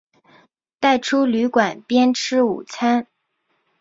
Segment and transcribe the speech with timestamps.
[0.79, 3.05] 带出旅馆边吃午餐